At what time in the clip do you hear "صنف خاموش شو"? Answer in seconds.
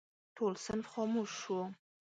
0.65-1.59